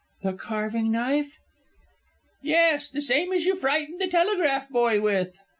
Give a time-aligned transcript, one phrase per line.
[0.23, 1.37] "The carving knife?"
[2.41, 5.37] "Yes, the same as you frightened the telegraph boy with?"